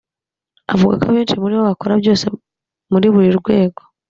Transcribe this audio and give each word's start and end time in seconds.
Avuga 0.73 0.93
ko 1.01 1.05
abenshi 1.09 1.39
muri 1.41 1.55
bo 1.57 1.63
bakora 1.69 1.93
byose 2.01 2.25
muri 2.91 3.07
buri 3.13 3.29
rwego 3.39 3.81